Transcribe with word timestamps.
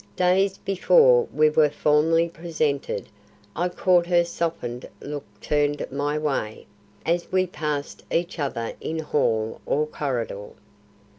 Days 0.15 0.57
before 0.57 1.27
we 1.31 1.51
were 1.51 1.69
formally 1.69 2.27
presented, 2.27 3.07
I 3.55 3.69
caught 3.69 4.07
her 4.07 4.23
softened 4.25 4.89
look 4.99 5.25
turned 5.41 5.85
my 5.91 6.17
way, 6.17 6.65
as 7.05 7.31
we 7.31 7.45
passed 7.45 8.01
each 8.09 8.39
other 8.39 8.73
in 8.81 8.97
hall 8.97 9.61
or 9.67 9.85
corridor. 9.85 10.53